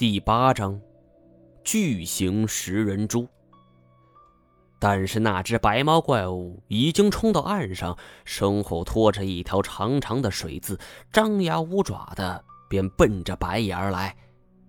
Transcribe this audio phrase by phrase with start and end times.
[0.00, 0.80] 第八章，
[1.62, 3.28] 巨型食人蛛。
[4.78, 10.78] 但是那只白毛怪物已经冲到岸上，身后拖着一条长长的水渍，
[11.12, 14.16] 张牙舞爪的便奔着白野而来。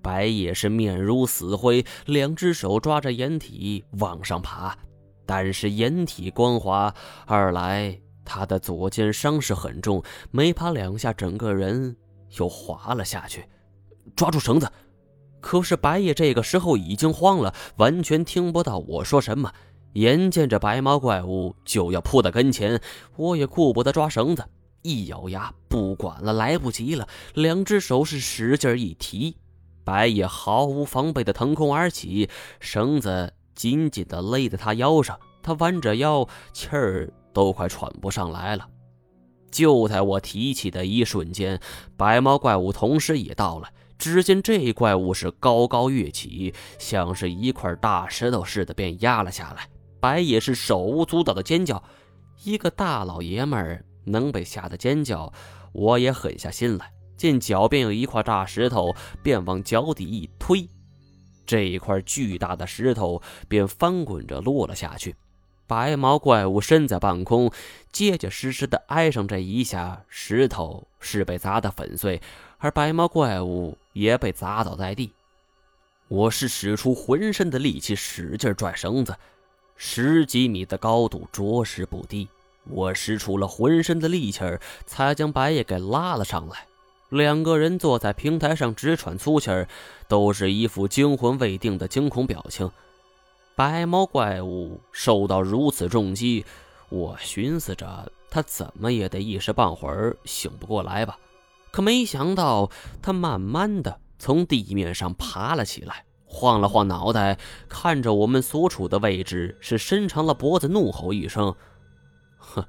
[0.02, 4.78] 白野是面如死灰，两只手抓着掩体往上爬，
[5.26, 6.94] 但是掩体光滑，
[7.26, 11.96] 二来他的左肩伤势很重，没爬两下，整个人
[12.38, 13.46] 又滑了下去。
[14.14, 14.70] 抓住绳子！
[15.42, 19.52] 可是白夜这个时候已经慌了，完全听不到我说什么。
[19.94, 22.80] 眼见着白毛怪物就要扑到跟前，
[23.18, 24.46] 我也顾不得抓绳子，
[24.84, 27.06] 一咬牙，不管了，来不及了。
[27.34, 29.36] 两只手是使劲一提，
[29.84, 32.30] 白夜毫无防备的腾空而起，
[32.62, 38.66] 绳子紧紧的勒在他腰上，他弯着腰，气儿都快喘不上来了。
[39.52, 41.60] 就在我提起的一瞬间，
[41.98, 43.68] 白毛怪物同时也到了。
[44.02, 49.70] 只见这怪物是高高跃起，像是一块大石头似的，便压了下来。
[50.00, 51.84] 白野是手舞足蹈的尖叫，
[52.44, 55.32] 一个大老爷们儿能被吓得尖叫，
[55.72, 56.92] 我也狠下心来。
[57.16, 60.68] 见脚边有一块大石头，便往脚底一推，
[61.46, 65.16] 这一块巨大的石头便翻滚着落了下去。
[65.68, 67.52] 白毛怪物身在半空，
[67.92, 72.20] 结结实实的挨上这一下，石头是被砸得粉碎。
[72.58, 75.12] 而白毛怪物也被砸倒在地，
[76.08, 79.16] 我是使出浑身的力气，使劲拽绳子。
[79.76, 82.28] 十几米的高度着实不低，
[82.66, 84.42] 我使出了浑身的力气，
[84.86, 86.68] 才将白夜给拉了上来。
[87.10, 89.68] 两个人坐在平台上直喘粗气儿，
[90.08, 92.72] 都是一副惊魂未定的惊恐表情。
[93.56, 96.46] 白毛怪物受到如此重击，
[96.90, 101.18] 我寻思着他怎么也得一时半会儿醒不过来吧。
[101.72, 102.70] 可没想到，
[103.02, 107.38] 他慢慢的从地面上爬了起来，晃了晃脑袋，
[107.70, 111.56] 看着我们所处的位置，是伸长了脖子，怒吼一声
[112.38, 112.66] ：“哼，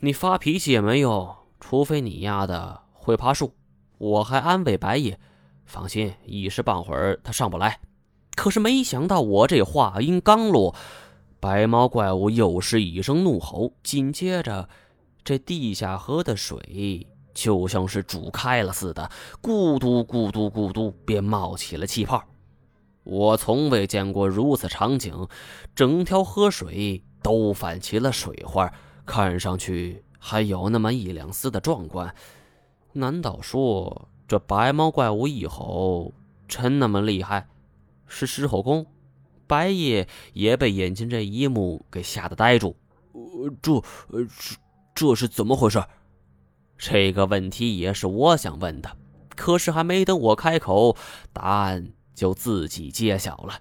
[0.00, 3.54] 你发脾气也没用，除非你丫的会爬树。”
[3.98, 5.18] 我还安慰白夜
[5.64, 7.80] ：“放心，一时半会儿他上不来。”
[8.34, 10.74] 可是没想到，我这话音刚落，
[11.38, 14.68] 白毛怪物又是一声怒吼，紧接着，
[15.22, 17.06] 这地下河的水。
[17.34, 19.10] 就像是煮开了似的，
[19.42, 22.24] 咕嘟咕嘟咕嘟，便冒起了气泡。
[23.02, 25.28] 我从未见过如此场景，
[25.74, 28.72] 整条河水都泛起了水花，
[29.04, 32.14] 看上去还有那么一两丝的壮观。
[32.92, 36.12] 难道说这白毛怪物一吼
[36.46, 37.48] 真那么厉害？
[38.06, 38.86] 是狮吼功？
[39.46, 42.76] 白夜也被眼前这一幕给吓得呆住。
[43.12, 43.74] 呃，这，
[44.08, 44.56] 呃，这，
[44.94, 45.82] 这是怎么回事？
[46.76, 48.96] 这个问题也是我想问的，
[49.34, 50.96] 可是还没等我开口，
[51.32, 53.54] 答案就自己揭晓了。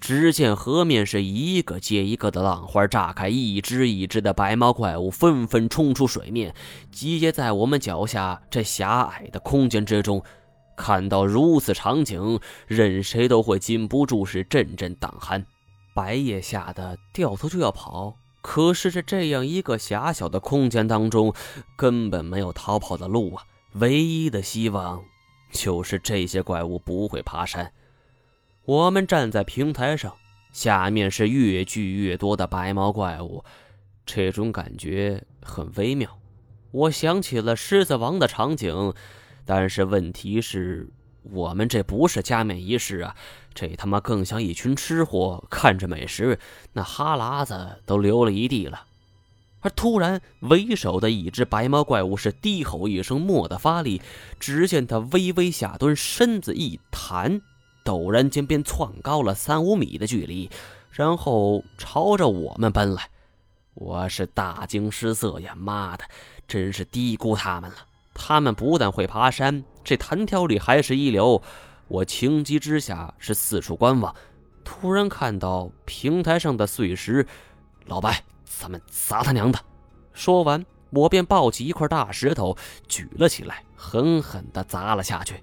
[0.00, 6.54] 只见河面是一个接一个的浪花炸开，一只一只的白毛怪物纷纷冲出水面，
[6.92, 10.22] 集结在我们脚下这狭隘的空间之中。
[10.76, 15.44] 看到如此场景，任谁都会禁不住是阵阵胆寒。
[15.96, 18.14] 白夜吓得掉头就要跑。
[18.50, 21.34] 可是，这这样一个狭小的空间当中，
[21.76, 23.44] 根本没有逃跑的路啊！
[23.74, 25.04] 唯一的希望，
[25.52, 27.70] 就是这些怪物不会爬山。
[28.64, 30.14] 我们站在平台上，
[30.50, 33.44] 下面是越聚越多的白毛怪物，
[34.06, 36.18] 这种感觉很微妙。
[36.70, 38.94] 我想起了《狮子王》的场景，
[39.44, 40.88] 但是问题是。
[41.22, 43.14] 我们这不是加冕仪式啊，
[43.54, 46.38] 这他妈更像一群吃货看着美食，
[46.72, 48.84] 那哈喇子都流了一地了。
[49.60, 54.00] 而突然，为首的一只白毛怪物是低吼一声，蓦地发力，
[54.38, 57.42] 只见他微微下蹲，身子一弹，
[57.84, 60.48] 陡然间便窜高了三五米的距离，
[60.92, 63.10] 然后朝着我们奔来。
[63.74, 65.54] 我是大惊失色呀！
[65.56, 66.04] 妈的，
[66.46, 67.76] 真是低估他们了。
[68.20, 71.40] 他们不但会爬山，这弹跳力还是一流。
[71.86, 74.12] 我情急之下是四处观望，
[74.64, 77.24] 突然看到平台上的碎石，
[77.86, 79.58] 老白，咱们砸他娘的！
[80.12, 82.56] 说完，我便抱起一块大石头
[82.88, 85.42] 举了起来，狠狠地砸了下去。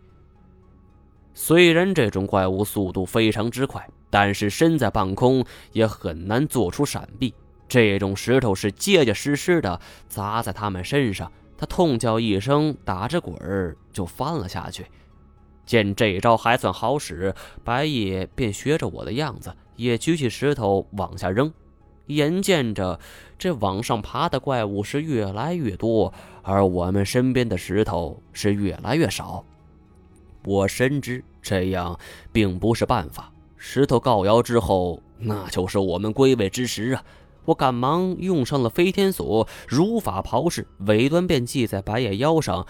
[1.33, 7.33] 虽然这种怪物速度非常之快，但是身在半空也很难做出闪避。
[7.67, 11.31] 这种石头是结结实实的砸在他们身上。
[11.57, 14.85] 他痛叫一声，打着滚儿就翻了下去。
[15.65, 21.51] 见这招还算好使，白野便学着我的样子，也举起石头往下扔。
[22.07, 22.99] 眼见着
[23.39, 26.13] 这往上爬的怪物是越来越多，
[26.43, 29.43] 而我们身边的石头是越来越少。
[30.43, 31.99] 我深知这样
[32.31, 33.31] 并不是办法。
[33.57, 37.03] 石头告窑之后，那就是我们归位之时啊！
[37.45, 42.65] 我赶忙用上了飞天锁，如法炮制，尾端便系在白夜腰上。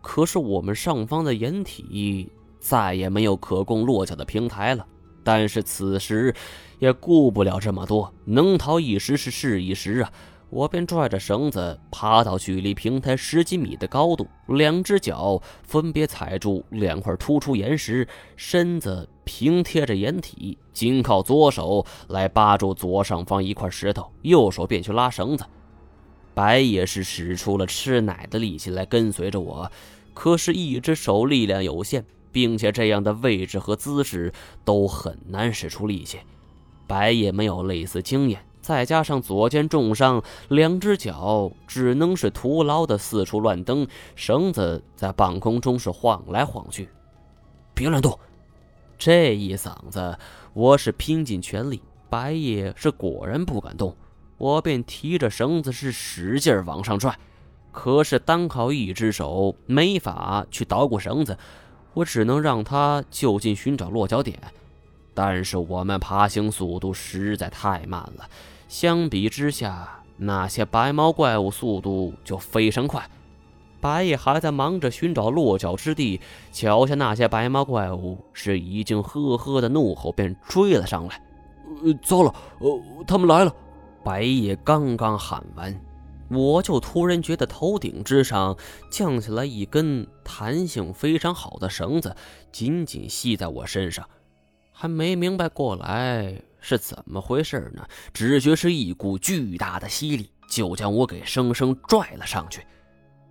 [0.00, 2.30] 可是我们上方的掩体
[2.60, 4.86] 再也没有可供落脚的平台了。
[5.22, 6.34] 但是此时
[6.78, 10.12] 也顾不了这么多，能逃一时是是一时啊！
[10.50, 18.06] 我便拽着绳子爬到距离平台十几米的高度，两只脚分别踩住两块突出岩石，
[18.36, 25.44] 身子平贴着掩体，仅靠左手来扒住左上方一块石头，右手便去拉绳子。
[26.34, 29.70] 白也是使出了吃奶的力气来跟随着我，
[30.12, 34.32] 可是，一只手力量有限，并且这样的位置和姿势
[34.64, 36.18] 都很难使出力气。
[36.86, 38.40] 白也没有类似经验。
[38.60, 43.86] 再加上左肩重伤，两只脚只能是徒劳的四处乱蹬，
[44.16, 46.88] 绳子在半空中是晃来晃去。
[47.74, 48.18] 别乱动！
[49.04, 50.16] 这一嗓子，
[50.54, 51.82] 我是拼尽全力。
[52.08, 53.94] 白夜是果然不敢动，
[54.38, 57.14] 我便提着绳子是使劲往上拽。
[57.70, 61.36] 可是单靠一只手没法去捣鼓绳子，
[61.92, 64.40] 我只能让他就近寻找落脚点。
[65.12, 68.26] 但是我们爬行速度实在太慢了。
[68.68, 73.06] 相比之下，那些白毛怪物速度就非常快。
[73.84, 76.18] 白夜还在忙着寻找落脚之地，
[76.50, 81.22] 脚下那些白毛怪物是已经呵呵的怒吼，便追了上来。
[82.02, 82.34] 糟了，
[83.06, 83.54] 他们来了！
[84.02, 85.78] 白夜刚刚喊完，
[86.30, 88.56] 我就突然觉得头顶之上
[88.90, 92.16] 降下来一根弹性非常好的绳子，
[92.50, 94.08] 紧紧系在我身上，
[94.72, 96.40] 还没明白过来。
[96.58, 97.86] 是怎么回事呢？
[98.14, 102.62] 只觉是一股巨大的吸力，就将我给生生拽了上去。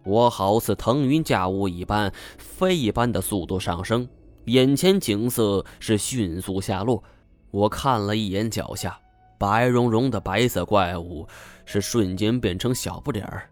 [0.03, 4.07] 我好似腾云驾雾一般，飞一般的速度上升，
[4.45, 7.03] 眼前景色是迅速下落。
[7.51, 9.00] 我看了一眼脚下，
[9.38, 11.27] 白茸茸的白色怪物
[11.65, 13.50] 是瞬间变成小不点儿。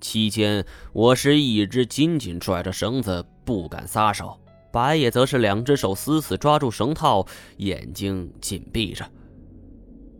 [0.00, 4.38] 期间，我是一直紧紧拽着绳子，不敢撒手；
[4.70, 7.24] 白野则是两只手死死抓住绳套，
[7.56, 9.08] 眼睛紧闭着。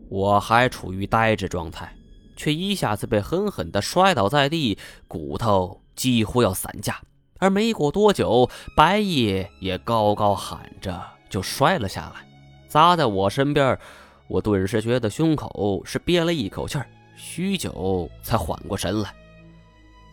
[0.09, 1.95] 我还处于呆滞状态，
[2.35, 4.77] 却一下子被狠狠地摔倒在地，
[5.07, 6.99] 骨头几乎要散架。
[7.39, 12.25] 而没过多久，白夜也高高喊着就摔了下来，
[12.67, 13.77] 砸在我身边。
[14.27, 19.13] 我顿时觉得胸口是憋了一口气儿，许久才缓过神来，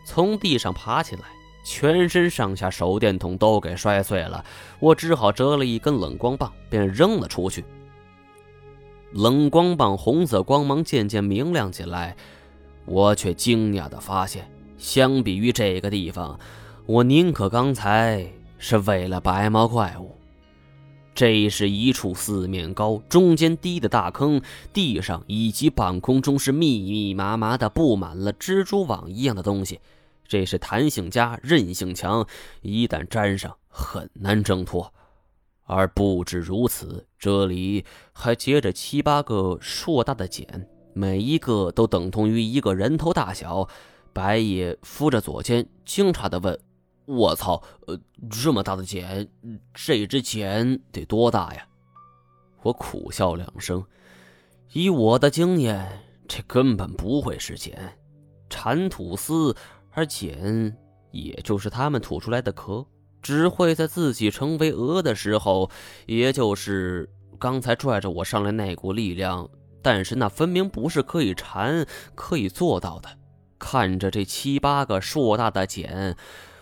[0.05, 1.21] 从地上爬起来，
[1.65, 4.43] 全身上下手电筒都给摔碎了。
[4.79, 7.63] 我只好折了一根冷光棒，便扔了出去。
[9.13, 12.15] 冷光棒红色光芒渐渐明亮起来，
[12.85, 16.39] 我却惊讶地发现，相比于这个地方，
[16.87, 18.27] 我宁可刚才
[18.57, 20.17] 是为了白毛怪物。
[21.15, 24.41] 这是一处四面高、中间低的大坑，
[24.73, 29.79] 地上以及半空中是密密麻麻的布满了蜘蛛网一样的东西。
[30.27, 32.25] 这是弹性佳、韧性强，
[32.63, 34.91] 一旦粘上，很难挣脱。
[35.63, 43.67] 而不止如此，这里还结着七八个硕大的茧，每一个都等同于一个人头大小。
[44.11, 46.59] 白野扶着左肩，惊诧地问
[47.05, 47.99] ：“我操，呃，
[48.29, 49.27] 这么大的茧，
[49.73, 51.67] 这只茧得多大呀？”
[52.61, 53.83] 我苦笑两声，
[54.71, 57.97] 以我的经验，这根本不会是茧，
[58.49, 59.55] 蚕吐丝，
[59.89, 60.77] 而茧
[61.11, 62.85] 也就是它们吐出来的壳。
[63.23, 65.71] 只会在自己成为鹅的时候，
[66.05, 69.49] 也就是刚才拽着我上来那股力量，
[69.81, 73.09] 但是那分明不是可以缠可以做到的。
[73.57, 76.17] 看着这七八个硕大的茧，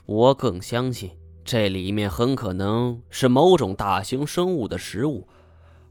[0.05, 1.09] 我更相信
[1.43, 5.27] 这里面很可能是某种大型生物的食物，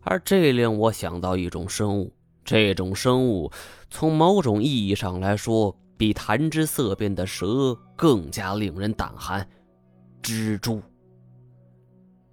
[0.03, 2.13] 而这令我想到一种生物。
[2.45, 3.51] 这种生物
[3.91, 9.47] 从某种意义上来说，比谈之色变的蛇更加令人胆寒。
[10.23, 10.83] 蜘蛛，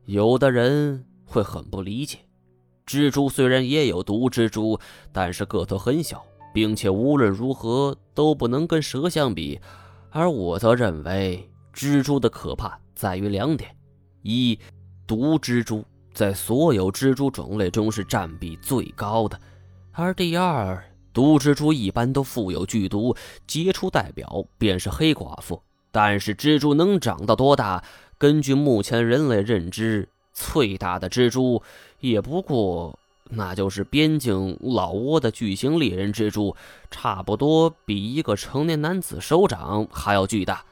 [0.05, 2.19] 有的人会很不理解。
[2.85, 4.79] 蜘蛛虽然也有毒蜘蛛，
[5.11, 9.59] 但是个头很小，并且无论如何都不能跟蛇相比。
[10.09, 13.75] 而我则认为，蜘蛛的可怕在于两点：
[14.21, 14.59] 一，
[15.05, 19.37] 毒蜘蛛在所有蜘蛛种类中是占比最高的；
[19.91, 23.15] 而第二，毒蜘蛛一般都富有剧毒，
[23.47, 25.61] 杰出代表便是黑寡妇。
[25.99, 27.83] 但是蜘蛛能长到多大？
[28.19, 31.63] 根据目前人类认知，最大的蜘蛛
[32.01, 32.99] 也不过
[33.31, 36.55] 那就是边境老挝的巨型猎人蜘蛛，
[36.91, 40.63] 差不多比一个成年男子手掌还要巨大。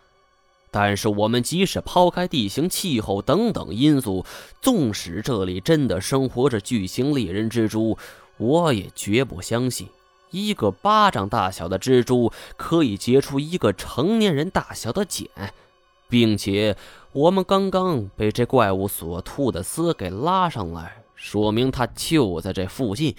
[0.70, 4.24] 但是我们即使抛开地形、气候等等因素，
[4.62, 7.98] 纵使这里真的生活着巨型猎人蜘蛛，
[8.38, 9.88] 我也绝不相信
[10.36, 15.30] 一个巴掌大小的蜘蛛可以结出一个成年人大小的茧，
[16.10, 16.76] 并且
[17.12, 23.16] 我们刚刚被这怪物所吐的丝给拉上来，说明它就在这附近。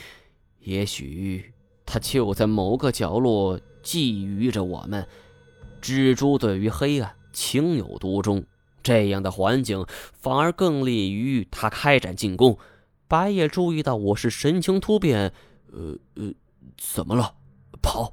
[0.60, 1.52] 也许
[1.84, 5.06] 它就在某个角落觊觎着我们。
[5.80, 7.14] 蜘蛛对于黑暗。
[7.36, 8.44] 情有独钟，
[8.82, 12.56] 这样的环境反而更利于他开展进攻。
[13.06, 15.34] 白夜注意到我是神情突变，
[15.70, 16.32] 呃呃，
[16.76, 17.34] 怎么了？
[17.82, 18.12] 跑！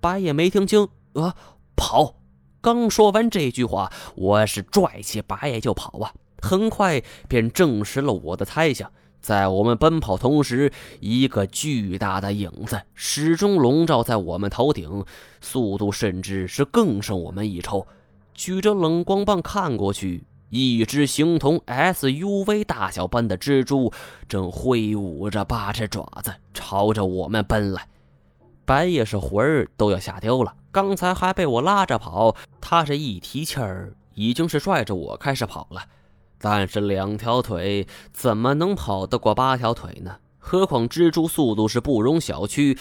[0.00, 1.34] 白夜没听清啊，
[1.76, 2.14] 跑！
[2.60, 6.12] 刚说完这句话，我是拽起白夜就跑啊！
[6.40, 8.90] 很快便证实了我的猜想，
[9.20, 15.04] 在我们奔跑同时，一个巨大的影子始终笼罩在我们头顶，
[15.40, 17.86] 速度甚至是更胜我们一筹。
[18.34, 23.92] 举着冷光棒看过去，一只形同 SUV 大小般的蜘蛛
[24.28, 27.86] 正挥舞着八只爪子朝着我们奔来。
[28.64, 35.82] 白夜是魂儿都要吓丢了，刚才还被我拉着跑，他这一提气儿，已经是拽着我开始跑了。
[36.38, 40.16] 但是两条腿怎么能跑得过八条腿呢？
[40.38, 42.78] 何况蜘蛛速度是不容小觑，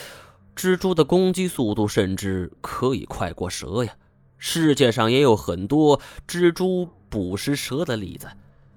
[0.56, 3.94] 蜘蛛的攻击速度甚至可以快过蛇呀。
[4.38, 8.28] 世界上也有很多蜘蛛捕食蛇的例子。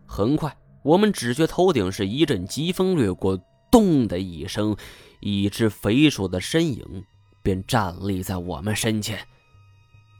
[0.07, 3.39] 很快，我们只觉头顶是一阵疾风掠过，
[3.71, 4.77] 咚的一声，
[5.21, 7.05] 一只肥硕的身影
[7.43, 9.19] 便站立在我们身前。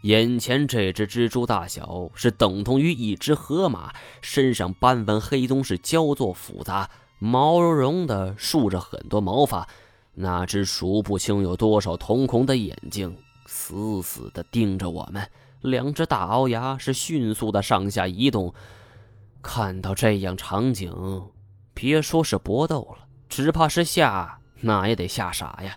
[0.05, 6.89] 眼前这只蜘蛛大小是等同于一只河马，身上斑纹黑棕是交错复杂，
[7.19, 9.69] 毛茸茸的竖着很多毛发，
[10.15, 13.15] 那只数不清有多少瞳孔的眼睛。
[13.47, 15.29] 死死地盯着我们，
[15.61, 18.53] 两只大鳌牙是迅速的上下移动。
[19.43, 20.93] 看到这样场景，
[21.75, 25.77] 别说是搏斗了，只怕是吓，那也得吓傻呀！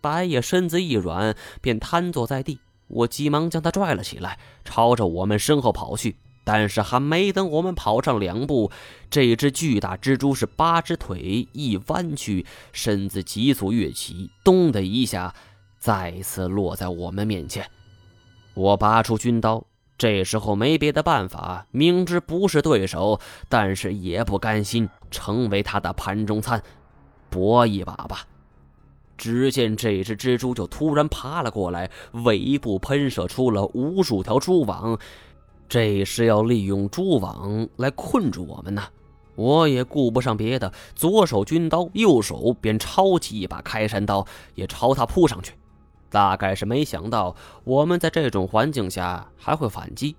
[0.00, 2.60] 白夜身子一软，便瘫坐在地。
[2.86, 6.16] 我急忙将他拽了起来，朝着我们身后跑去。
[6.44, 8.70] 但是还没等我们跑上两步，
[9.10, 15.34] 这只巨大蜘蛛是八只腿一弯曲，身子急速跃起，咚的一下。
[15.78, 17.70] 再次落在我们面前，
[18.58, 19.62] 我拔出军刀。
[19.96, 26.60] 这时候没别的办法，明知不是对手，但是也不甘心成为他的盘中餐，
[27.30, 28.26] 搏一把吧。
[29.16, 31.88] 只见这只蜘蛛就突然爬了过来，
[32.24, 34.98] 尾部喷射出了无数条蛛网，
[35.68, 38.82] 这是要利用蛛网来困住我们呢。
[39.36, 45.52] 我也顾不上别的，左手军刀，右手便抄起一把开山刀，也朝他扑上去。
[46.10, 47.34] 大概是没想到
[47.64, 50.16] 我们在这种环境下还会反击。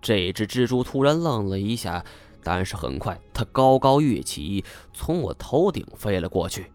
[0.00, 2.04] 这只蜘蛛突然愣了一下，
[2.42, 6.70] 但是很快它高高跃起，从我头顶飞了过去。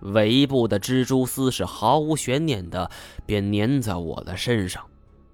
[0.00, 2.90] 尾部的蜘蛛丝是毫无悬念的
[3.24, 4.84] 便粘在我的身上。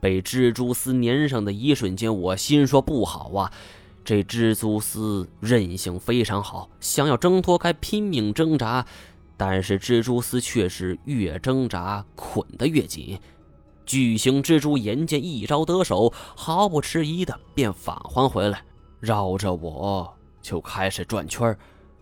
[0.01, 3.53] 被蜘蛛丝粘上的一瞬间，我心说不好啊！
[4.03, 8.87] 这蜘蛛丝韧性非常好，想要挣脱开，拼命挣扎。
[9.41, 13.19] 但是蜘蛛丝却是越挣扎捆得越紧，
[13.87, 18.63] 巨型蜘蛛眼见一招得手，毫不迟疑的便返还回来，
[19.01, 21.57] 绕着我就开始转圈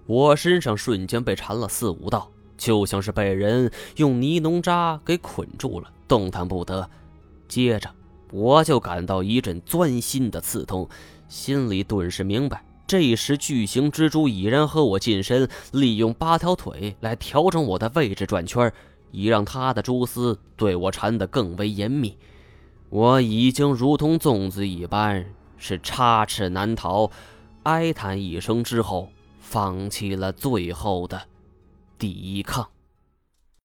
[0.06, 6.90] 我身上瞬间被缠了四五道，就像是被人用尼龙扎给捆住了，动弹不得。
[7.46, 7.88] 接着
[8.32, 10.88] 我就感到一阵钻心的刺痛，
[11.28, 12.64] 心里顿时明白。
[12.88, 18.72] 这时，巨型蜘蛛已然和我近身，利用八条腿来调整我的位置转圈，
[19.10, 22.16] 以让它的蛛丝对我缠得更为严密。
[22.88, 25.26] 我已经如同粽子一般，
[25.58, 27.10] 是插翅难逃。
[27.64, 31.20] 哀叹一声之后，放弃了最后的
[31.98, 32.66] 抵抗。